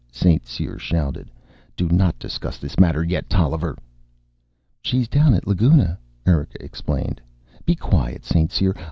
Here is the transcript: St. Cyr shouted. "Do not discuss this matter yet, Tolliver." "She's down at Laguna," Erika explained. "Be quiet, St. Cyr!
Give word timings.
St. 0.11 0.47
Cyr 0.47 0.79
shouted. 0.79 1.29
"Do 1.77 1.87
not 1.87 2.17
discuss 2.17 2.57
this 2.57 2.79
matter 2.79 3.03
yet, 3.03 3.29
Tolliver." 3.29 3.77
"She's 4.81 5.07
down 5.07 5.35
at 5.35 5.45
Laguna," 5.45 5.99
Erika 6.25 6.57
explained. 6.63 7.21
"Be 7.67 7.75
quiet, 7.75 8.25
St. 8.25 8.51
Cyr! 8.51 8.73